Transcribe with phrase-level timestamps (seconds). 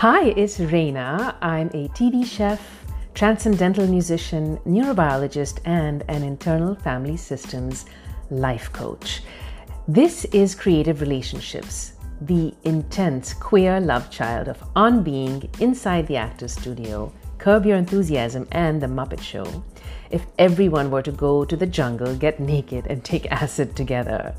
[0.00, 1.36] Hi, it's Rayna.
[1.40, 2.60] I'm a TV chef,
[3.14, 7.86] transcendental musician, neurobiologist, and an internal family systems
[8.28, 9.22] life coach.
[9.88, 16.52] This is Creative Relationships, the intense queer love child of On Being inside the Actors
[16.52, 19.64] Studio, Curb Your Enthusiasm, and The Muppet Show.
[20.10, 24.34] If everyone were to go to the jungle, get naked, and take acid together,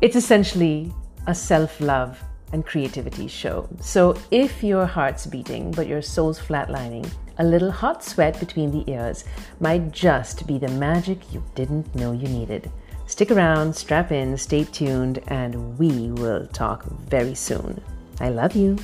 [0.00, 0.92] it's essentially
[1.28, 2.20] a self love
[2.52, 3.68] and creativity show.
[3.80, 8.90] So if your heart's beating but your soul's flatlining, a little hot sweat between the
[8.90, 9.24] ears
[9.60, 12.70] might just be the magic you didn't know you needed.
[13.06, 17.82] Stick around, strap in, stay tuned, and we will talk very soon.
[18.20, 18.78] I love you.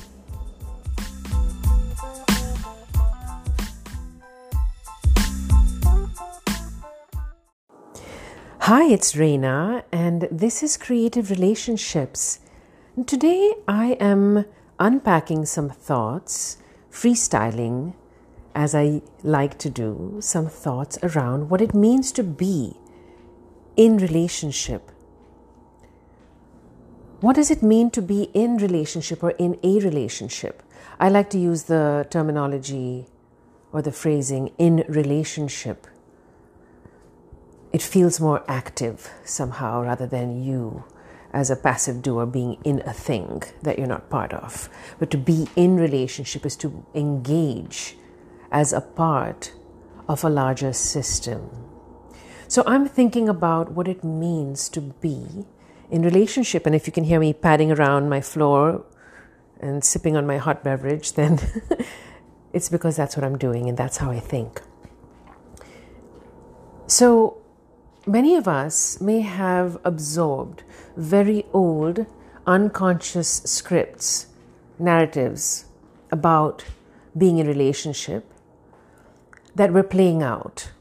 [8.59, 12.41] Hi, it's Rayna, and this is Creative Relationships.
[13.05, 14.45] Today I am
[14.79, 16.57] unpacking some thoughts,
[16.91, 17.93] freestyling,
[18.55, 22.73] as I like to do, some thoughts around what it means to be
[23.75, 24.91] in relationship.
[27.21, 30.63] What does it mean to be in relationship or in a relationship?
[30.99, 33.05] I like to use the terminology
[33.71, 35.85] or the phrasing in relationship.
[37.71, 40.83] It feels more active somehow rather than you
[41.33, 44.69] as a passive doer being in a thing that you're not part of.
[44.99, 47.97] But to be in relationship is to engage
[48.51, 49.53] as a part
[50.07, 51.49] of a larger system.
[52.47, 55.45] So I'm thinking about what it means to be
[55.91, 56.65] in relationship.
[56.65, 58.85] And if you can hear me padding around my floor
[59.59, 61.39] and sipping on my hot beverage, then
[62.53, 64.61] it's because that's what I'm doing and that's how I think.
[66.87, 67.41] So
[68.07, 70.63] many of us may have absorbed
[70.95, 72.05] very old,
[72.45, 74.27] unconscious scripts,
[74.79, 75.65] narratives
[76.11, 76.65] about
[77.17, 78.25] being in relationship
[79.55, 80.71] that we're playing out.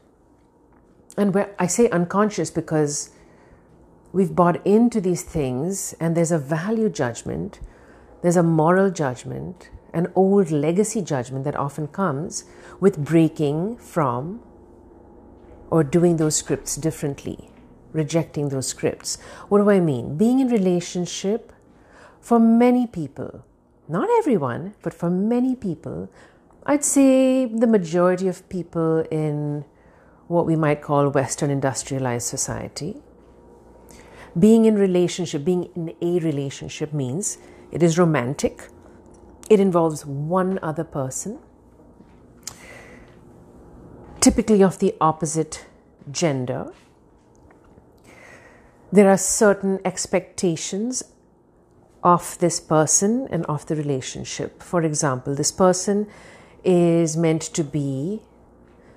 [1.17, 3.11] And where I say unconscious because
[4.13, 7.61] we've bought into these things and there's a value judgment,
[8.23, 12.45] there's a moral judgment, an old legacy judgment that often comes
[12.81, 14.41] with breaking from
[15.71, 17.51] or doing those scripts differently,
[17.93, 19.19] rejecting those scripts.
[19.49, 20.17] What do I mean?
[20.17, 21.53] Being in relationship
[22.21, 23.45] for many people,
[23.89, 26.11] not everyone, but for many people,
[26.65, 29.65] I'd say the majority of people in
[30.27, 32.97] what we might call Western industrialized society.
[34.37, 37.39] Being in relationship, being in a relationship means
[37.71, 38.69] it is romantic.
[39.49, 41.39] It involves one other person
[44.27, 45.65] typically of the opposite
[46.11, 46.73] gender.
[48.91, 51.05] There are certain expectations
[52.03, 54.65] of this person and of the relationship.
[54.65, 56.09] For example, this person
[56.65, 58.23] is meant to be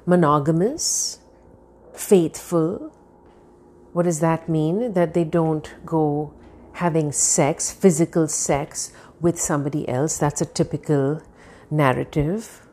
[0.07, 1.19] monogamous,
[1.93, 2.91] faithful.
[3.93, 4.93] What does that mean?
[4.93, 6.33] That they don't go
[6.73, 8.91] having sex, physical sex,
[9.21, 10.17] with somebody else.
[10.17, 11.21] That's a typical
[11.69, 12.65] narrative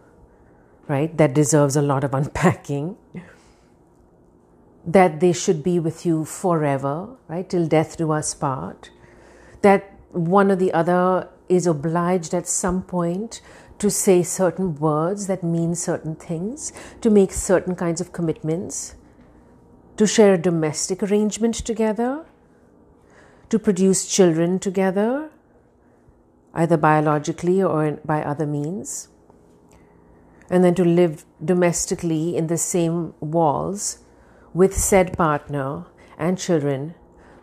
[0.89, 1.17] right?
[1.17, 2.97] That deserves a lot of unpacking.
[4.85, 7.49] That they should be with you forever, right?
[7.49, 8.91] Till death do us part.
[9.63, 13.41] That one or the other is obliged at some point
[13.79, 18.95] to say certain words that mean certain things, to make certain kinds of commitments,
[19.97, 22.25] to share a domestic arrangement together,
[23.51, 25.31] to produce children together,
[26.55, 29.09] either biologically or by other means
[30.51, 33.99] and then to live domestically in the same walls
[34.55, 35.85] with said partner
[36.19, 36.95] and children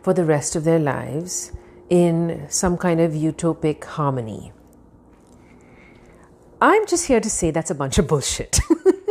[0.02, 1.52] for the rest of their lives
[1.88, 4.52] in some kind of utopic harmony.
[6.60, 8.58] I'm just here to say that's a bunch of bullshit.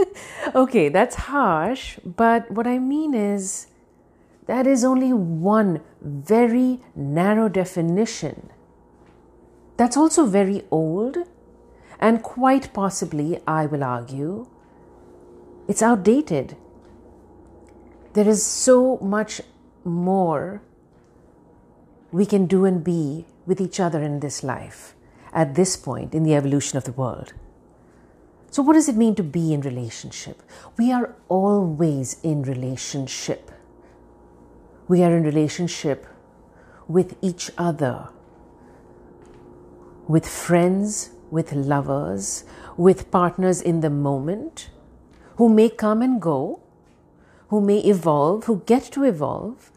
[0.56, 3.68] okay, that's harsh, but what I mean is
[4.47, 8.50] that is only one very narrow definition.
[9.78, 11.17] That's also very old
[12.03, 14.46] and quite possibly, I will argue,
[15.70, 16.58] it's outdated.
[18.11, 19.40] There is so much
[19.85, 20.61] more
[22.11, 24.96] we can do and be with each other in this life
[25.32, 27.34] at this point in the evolution of the world.
[28.52, 30.44] So, what does it mean to be in relationship?
[30.78, 33.50] We are always in relationship.
[34.90, 36.05] We are in relationship
[36.90, 38.09] with each other,
[40.05, 42.44] with friends, with lovers,
[42.78, 44.70] with partners in the moment,
[45.38, 46.62] who may come and go,
[47.47, 49.72] who may evolve, who get to evolve,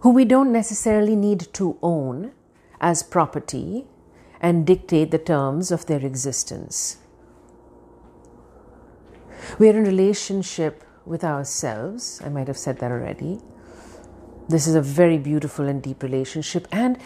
[0.00, 2.32] who we don't necessarily need to own
[2.78, 3.86] as property,
[4.38, 6.98] and dictate the terms of their existence.
[9.58, 12.20] We are in relationship with ourselves.
[12.22, 13.40] I might have said that already.
[14.46, 16.68] This is a very beautiful and deep relationship.
[16.70, 16.98] And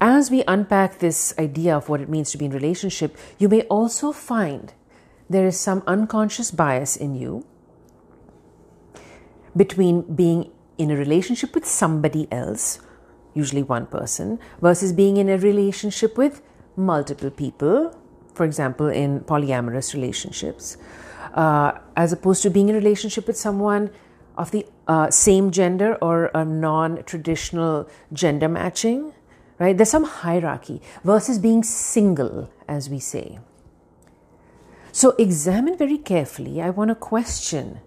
[0.00, 3.62] as we unpack this idea of what it means to be in relationship, you may
[3.62, 4.72] also find
[5.28, 7.44] there is some unconscious bias in you
[9.56, 12.80] between being in a relationship with somebody else,
[13.34, 16.42] usually one person, versus being in a relationship with
[16.76, 17.96] multiple people,
[18.34, 20.76] for example, in polyamorous relationships,
[21.34, 23.90] uh, as opposed to being in a relationship with someone
[24.36, 29.14] of the uh, same gender or a non traditional gender matching,
[29.58, 29.76] right?
[29.76, 33.38] There's some hierarchy versus being single, as we say.
[34.92, 36.62] So examine very carefully.
[36.62, 37.80] I want to question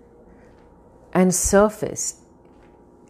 [1.13, 2.21] and surface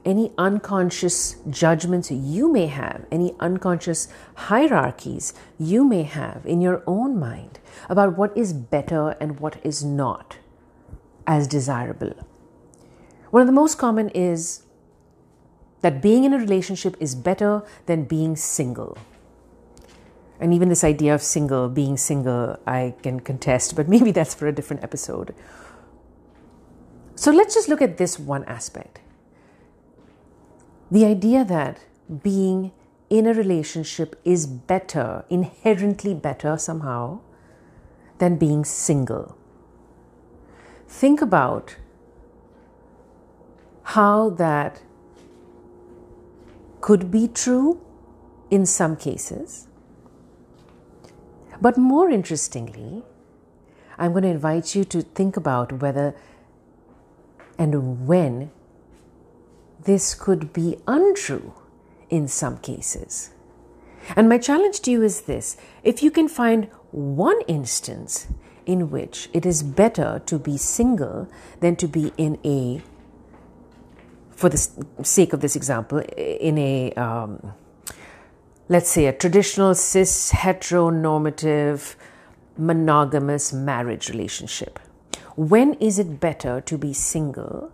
[0.05, 7.19] any unconscious judgments you may have, any unconscious hierarchies you may have in your own
[7.19, 7.59] mind
[7.89, 10.37] about what is better and what is not
[11.27, 12.13] as desirable.
[13.31, 14.63] One of the most common is
[15.81, 18.97] that being in a relationship is better than being single.
[20.39, 24.47] And even this idea of single, being single, I can contest, but maybe that's for
[24.47, 25.35] a different episode.
[27.15, 29.01] So let's just look at this one aspect
[30.91, 31.85] the idea that
[32.23, 32.71] being
[33.09, 37.19] in a relationship is better, inherently better somehow,
[38.17, 39.37] than being single.
[40.87, 41.77] Think about
[43.83, 44.81] how that
[46.81, 47.81] could be true
[48.49, 49.67] in some cases.
[51.61, 53.03] But more interestingly,
[53.97, 56.15] I'm going to invite you to think about whether
[57.57, 58.51] and when
[59.83, 61.53] this could be untrue
[62.09, 63.31] in some cases.
[64.15, 68.27] And my challenge to you is this if you can find one instance
[68.65, 71.27] in which it is better to be single
[71.59, 72.81] than to be in a,
[74.39, 74.57] for the
[75.03, 77.53] sake of this example, in a, um,
[78.69, 81.95] let's say, a traditional cis heteronormative
[82.57, 84.79] monogamous marriage relationship.
[85.35, 87.71] When is it better to be single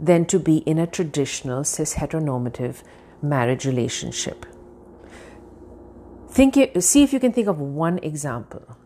[0.00, 2.82] than to be in a traditional cis heteronormative
[3.22, 4.46] marriage relationship.
[6.30, 8.76] Think see if you can think of one example.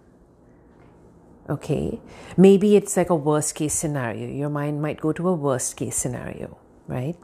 [1.51, 2.01] Okay,
[2.37, 4.29] maybe it's like a worst case scenario.
[4.29, 6.57] Your mind might go to a worst case scenario,
[6.87, 7.17] right?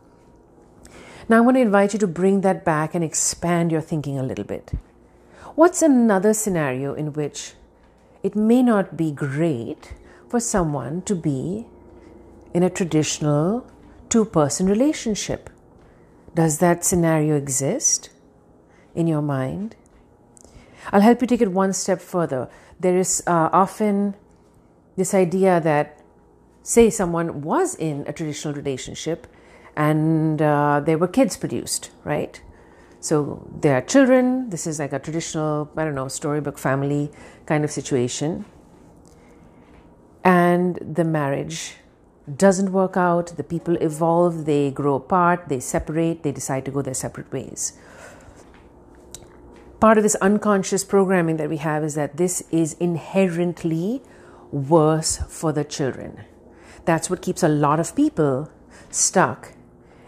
[1.28, 4.22] Now, I want to invite you to bring that back and expand your thinking a
[4.22, 4.72] little bit.
[5.55, 7.55] What's another scenario in which
[8.22, 9.94] it may not be great
[10.28, 11.66] for someone to be
[12.52, 13.66] in a traditional
[14.08, 15.50] two person relationship.
[16.34, 18.11] Does that scenario exist
[18.94, 19.76] in your mind?
[20.93, 22.49] I'll help you take it one step further.
[22.81, 24.14] There is uh, often
[24.96, 26.00] this idea that,
[26.62, 29.26] say, someone was in a traditional relationship
[29.78, 32.42] and uh, there were kids produced, right?
[32.98, 34.50] So there are children.
[34.50, 37.12] This is like a traditional, I don't know, storybook family
[37.46, 38.44] kind of situation.
[40.25, 41.76] And the marriage
[42.36, 46.82] doesn't work out, the people evolve, they grow apart, they separate, they decide to go
[46.82, 47.78] their separate ways.
[49.80, 54.02] Part of this unconscious programming that we have is that this is inherently
[54.50, 56.25] worse for the children.
[56.85, 58.50] That's what keeps a lot of people
[58.90, 59.52] stuck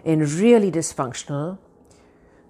[0.05, 1.59] in really dysfunctional,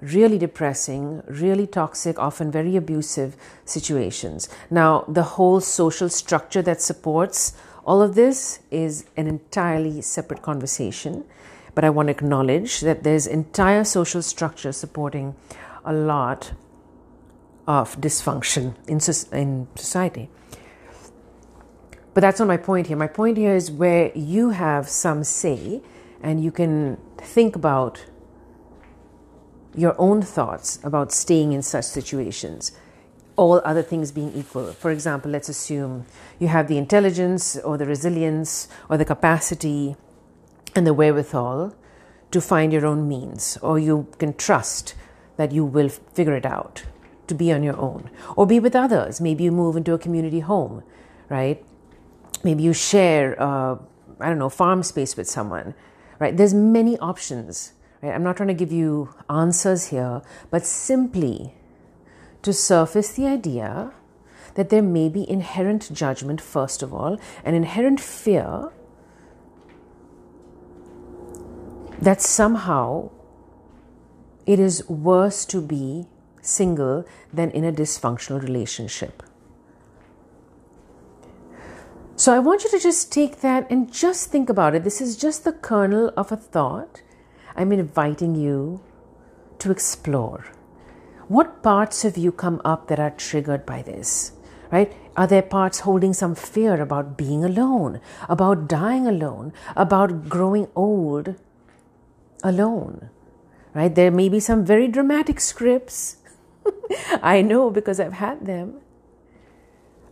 [0.00, 4.48] really depressing, really toxic, often very abusive situations.
[4.70, 7.54] Now, the whole social structure that supports
[7.84, 11.24] all of this is an entirely separate conversation,
[11.74, 15.34] but I want to acknowledge that there's entire social structure supporting
[15.84, 16.52] a lot
[17.66, 19.00] of dysfunction in,
[19.38, 20.28] in society.
[22.12, 22.96] But that's not my point here.
[22.96, 25.80] My point here is where you have some say
[26.22, 28.04] and you can think about
[29.74, 32.72] your own thoughts about staying in such situations
[33.40, 34.70] all other things being equal.
[34.72, 36.04] For example, let's assume
[36.38, 39.96] you have the intelligence or the resilience or the capacity
[40.74, 41.74] and the wherewithal
[42.32, 44.94] to find your own means, or you can trust
[45.38, 46.84] that you will figure it out
[47.28, 49.22] to be on your own, or be with others.
[49.22, 50.82] Maybe you move into a community home,
[51.30, 51.64] right?
[52.44, 53.76] Maybe you share, uh,
[54.20, 55.74] I don't know, farm space with someone,
[56.20, 56.36] right?
[56.36, 58.14] There's many options, right?
[58.14, 61.54] I'm not trying to give you answers here, but simply
[62.42, 63.92] to surface the idea
[64.54, 68.70] that there may be inherent judgment, first of all, an inherent fear
[72.00, 73.10] that somehow
[74.46, 76.06] it is worse to be
[76.40, 79.22] single than in a dysfunctional relationship.
[82.20, 84.84] So I want you to just take that and just think about it.
[84.84, 87.00] This is just the kernel of a thought.
[87.56, 88.82] I'm inviting you
[89.58, 90.44] to explore.
[91.28, 94.32] What parts of you come up that are triggered by this?
[94.70, 94.92] Right?
[95.16, 101.36] Are there parts holding some fear about being alone, about dying alone, about growing old
[102.44, 103.08] alone?
[103.72, 103.94] Right?
[103.94, 106.18] There may be some very dramatic scripts.
[107.22, 108.82] I know because I've had them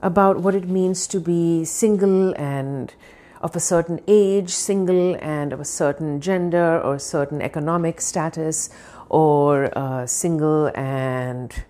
[0.02, 2.94] about what it means to be single and
[3.40, 8.70] of a certain age, single and of a certain gender or certain economic status,
[9.08, 11.64] or uh, single and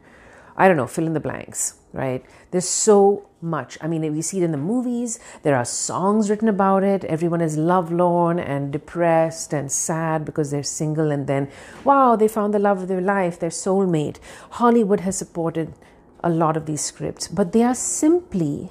[0.57, 2.25] I don't know, fill in the blanks, right?
[2.51, 3.79] There's so much.
[3.81, 7.05] I mean, we see it in the movies, there are songs written about it.
[7.05, 11.49] Everyone is lovelorn and depressed and sad because they're single, and then,
[11.85, 14.19] wow, they found the love of their life, their soulmate.
[14.51, 15.73] Hollywood has supported
[16.23, 18.71] a lot of these scripts, but they are simply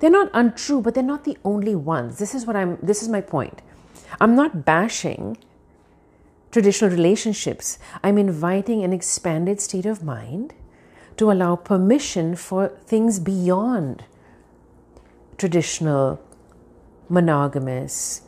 [0.00, 2.18] they're not untrue, but they're not the only ones.
[2.18, 3.62] This is what I'm this is my point.
[4.20, 5.36] I'm not bashing
[6.50, 7.78] traditional relationships.
[8.02, 10.54] I'm inviting an expanded state of mind
[11.16, 14.04] to allow permission for things beyond
[15.36, 16.20] traditional
[17.08, 18.22] monogamous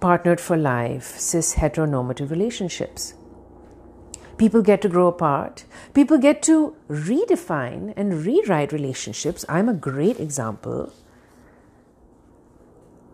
[0.00, 3.14] partnered for life cis heteronormative relationships
[4.38, 5.64] people get to grow apart
[5.94, 10.92] people get to redefine and rewrite relationships i'm a great example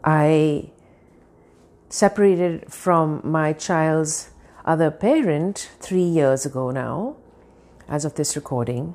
[0.04, 0.70] i
[1.88, 4.30] separated from my child's
[4.64, 7.16] other parent three years ago now,
[7.88, 8.94] as of this recording,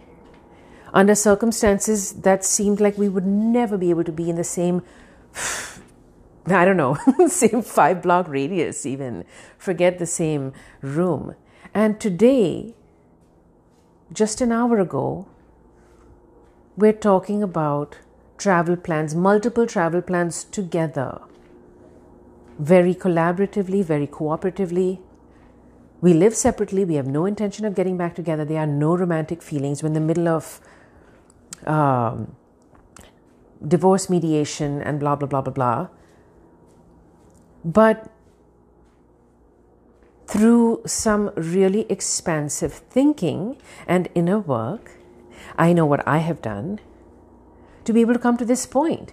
[0.94, 4.82] under circumstances that seemed like we would never be able to be in the same,
[6.48, 9.24] I don't know, same five block radius, even.
[9.58, 11.36] Forget the same room.
[11.74, 12.74] And today,
[14.12, 15.28] just an hour ago,
[16.76, 17.98] we're talking about
[18.38, 21.20] travel plans, multiple travel plans together
[22.60, 25.00] very collaboratively, very cooperatively.
[26.02, 26.86] We live separately.
[26.86, 28.46] We have no intention of getting back together.
[28.46, 29.82] There are no romantic feelings.
[29.82, 30.60] We're in the middle of
[31.66, 32.36] um,
[33.66, 35.88] divorce mediation and blah, blah, blah, blah, blah.
[37.64, 38.12] But
[40.30, 43.58] through some really expansive thinking
[43.88, 44.92] and inner work,
[45.58, 46.80] I know what I have done
[47.84, 49.12] to be able to come to this point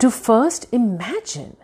[0.00, 1.56] to first imagine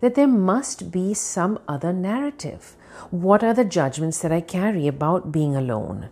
[0.00, 2.76] that there must be some other narrative.
[3.10, 6.10] What are the judgments that I carry about being alone?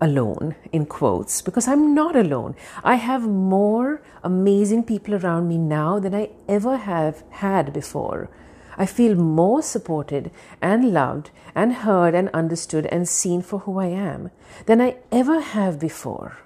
[0.00, 2.54] Alone, in quotes, because I'm not alone.
[2.84, 8.28] I have more amazing people around me now than I ever have had before.
[8.76, 13.86] I feel more supported and loved and heard and understood and seen for who I
[13.86, 14.30] am
[14.66, 16.38] than I ever have before.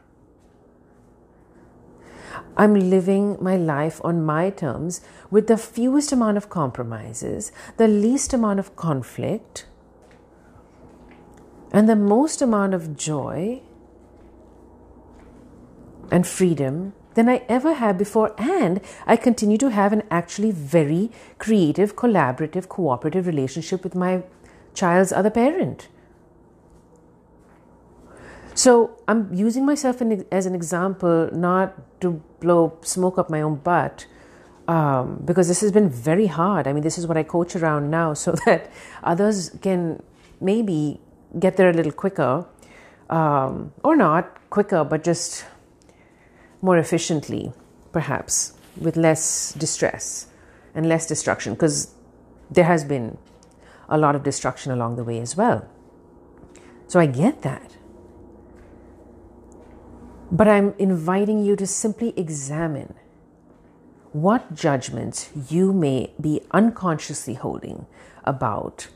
[2.57, 8.33] I'm living my life on my terms with the fewest amount of compromises, the least
[8.33, 9.67] amount of conflict,
[11.73, 13.63] and the most amount of joy
[16.11, 18.33] and freedom than I ever have before.
[18.39, 24.23] And I continue to have an actually very creative, collaborative, cooperative relationship with my
[24.73, 25.89] child's other parent.
[28.55, 28.71] So
[29.09, 34.07] I'm using myself in, as an example, not to blow smoke up my own butt,
[34.69, 36.69] um, because this has been very hard.
[36.69, 38.71] I mean, this is what I coach around now, so that
[39.03, 40.03] others can
[40.41, 41.01] maybe
[41.39, 42.47] get there a little quicker,
[43.11, 45.45] um, or not quicker, but just
[46.61, 47.53] more efficiently,
[47.93, 50.27] perhaps, with less distress
[50.75, 51.95] and less destruction, because
[52.51, 53.19] there has been
[53.89, 55.69] a lot of destruction along the way as well.
[56.87, 57.77] So I get that.
[60.31, 62.95] But I'm inviting you to simply examine
[64.13, 67.87] what judgments you may be unconsciously holding
[68.25, 68.89] about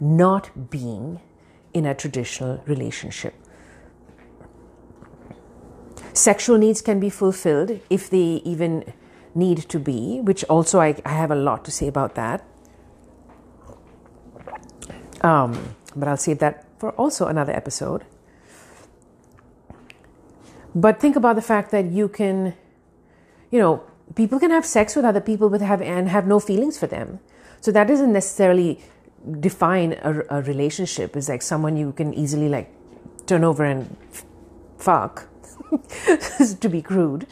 [0.00, 1.20] not being
[1.72, 3.34] in a traditional relationship.
[6.16, 8.90] Sexual needs can be fulfilled if they even
[9.34, 12.42] need to be, which also I, I have a lot to say about that.
[15.20, 18.06] Um, but I'll save that for also another episode.
[20.74, 22.54] But think about the fact that you can,
[23.50, 23.82] you know,
[24.14, 27.20] people can have sex with other people but have and have no feelings for them.
[27.60, 28.80] So that doesn't necessarily
[29.38, 31.14] define a, a relationship.
[31.14, 32.72] It's like someone you can easily like
[33.26, 33.96] turn over and
[34.78, 35.28] fuck,
[36.60, 37.26] to be crude.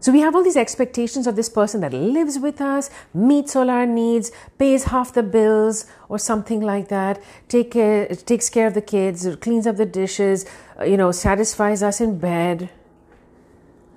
[0.00, 3.68] So we have all these expectations of this person that lives with us, meets all
[3.68, 8.74] our needs, pays half the bills or something like that, take care, takes care of
[8.74, 10.46] the kids, cleans up the dishes,
[10.78, 12.70] uh, you know, satisfies us in bed,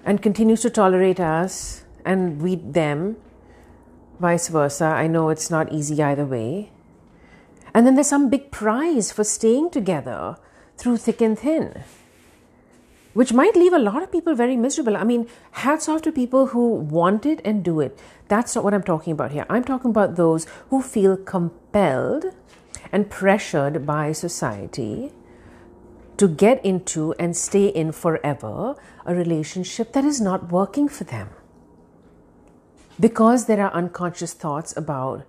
[0.04, 3.18] and continues to tolerate us and we them.
[4.20, 4.86] Vice versa.
[4.86, 6.72] I know it's not easy either way.
[7.74, 10.38] And then there's some big prize for staying together
[10.78, 11.84] through thick and thin
[13.14, 14.96] which might leave a lot of people very miserable.
[14.96, 18.00] I mean, hats off to people who want it and do it.
[18.28, 19.46] That's not what I'm talking about here.
[19.50, 22.26] I'm talking about those who feel compelled
[22.92, 25.12] and pressured by society
[26.18, 28.76] to get into and stay in forever
[29.06, 31.30] a relationship that is not working for them.
[33.00, 35.26] Because there are unconscious thoughts about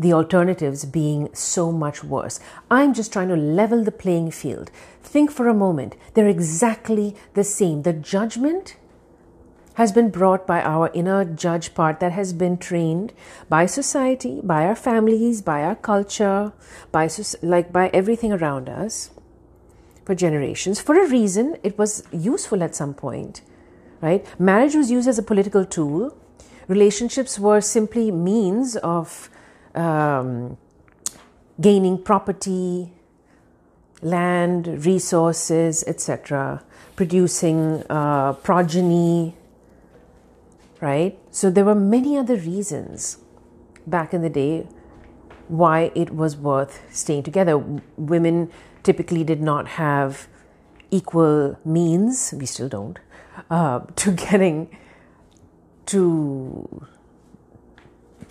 [0.00, 2.40] the alternatives being so much worse.
[2.70, 4.70] I'm just trying to level the playing field.
[5.02, 7.82] Think for a moment, they're exactly the same.
[7.82, 8.76] The judgment
[9.74, 13.12] has been brought by our inner judge part that has been trained
[13.48, 16.52] by society, by our families, by our culture,
[16.90, 17.08] by
[17.42, 19.10] like by everything around us
[20.04, 20.80] for generations.
[20.80, 23.42] For a reason, it was useful at some point,
[24.00, 24.26] right?
[24.40, 26.16] Marriage was used as a political tool.
[26.68, 29.30] Relationships were simply means of
[29.74, 30.56] um,
[31.60, 32.92] gaining property,
[34.02, 36.62] land, resources, etc.,
[36.96, 39.34] producing uh, progeny,
[40.80, 41.18] right?
[41.30, 43.18] So there were many other reasons
[43.86, 44.66] back in the day
[45.48, 47.58] why it was worth staying together.
[47.96, 48.50] Women
[48.82, 50.28] typically did not have
[50.90, 52.98] equal means, we still don't,
[53.50, 54.76] uh, to getting
[55.86, 56.86] to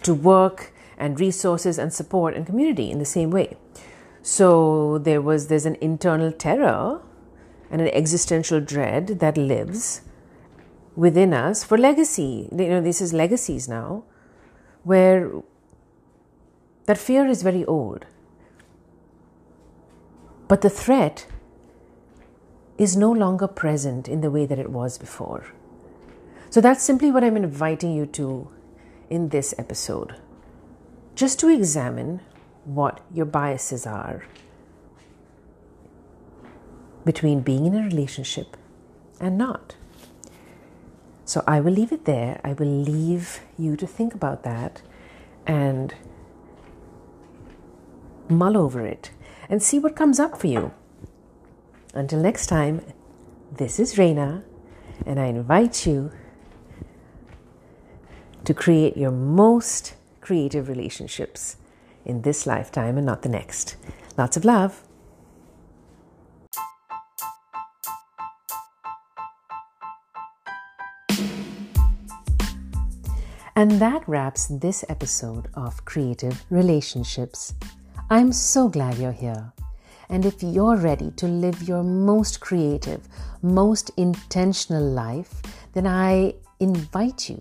[0.01, 3.57] to work and resources and support and community in the same way.
[4.21, 7.01] So there was there's an internal terror
[7.71, 10.01] and an existential dread that lives
[10.95, 12.49] within us for legacy.
[12.51, 14.03] You know, this is legacies now,
[14.83, 15.31] where
[16.85, 18.05] that fear is very old.
[20.47, 21.27] But the threat
[22.77, 25.45] is no longer present in the way that it was before.
[26.49, 28.49] So that's simply what I'm inviting you to
[29.09, 30.15] in this episode
[31.19, 32.21] just to examine
[32.63, 34.23] what your biases are
[37.03, 38.55] between being in a relationship
[39.19, 39.75] and not.
[41.25, 42.39] So I will leave it there.
[42.41, 44.81] I will leave you to think about that
[45.45, 45.93] and
[48.29, 49.11] mull over it
[49.49, 50.71] and see what comes up for you.
[51.93, 52.81] Until next time,
[53.51, 54.43] this is Rayna,
[55.05, 56.13] and I invite you
[58.45, 59.95] to create your most
[60.29, 61.57] creative relationships
[62.05, 63.75] in this lifetime and not the next.
[64.15, 64.83] Lots of love.
[73.55, 77.55] And that wraps this episode of Creative Relationships.
[78.11, 79.51] I'm so glad you're here.
[80.09, 83.01] And if you're ready to live your most creative,
[83.41, 85.41] most intentional life,
[85.73, 87.39] then I invite you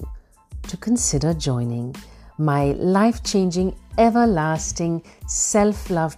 [0.68, 1.94] to consider joining
[2.38, 6.16] my life changing, everlasting, self love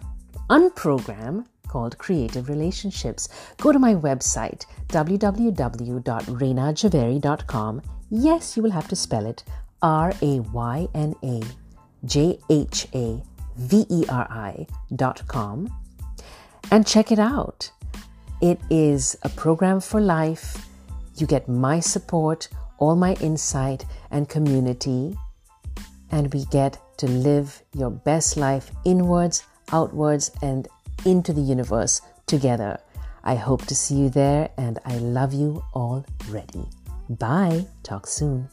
[0.50, 3.28] unprogram called Creative Relationships.
[3.58, 7.82] Go to my website www.raynajhaveri.com.
[8.10, 9.44] Yes, you will have to spell it
[9.82, 11.42] R A Y N A
[12.04, 13.22] J H A
[13.56, 15.72] V E R I.com
[16.70, 17.70] and check it out.
[18.40, 20.66] It is a program for life.
[21.16, 25.16] You get my support, all my insight and community
[26.10, 29.42] and we get to live your best life inwards,
[29.72, 30.68] outwards, and
[31.04, 32.78] into the universe together.
[33.24, 36.64] I hope to see you there, and I love you already.
[37.08, 37.66] Bye.
[37.82, 38.48] Talk soon.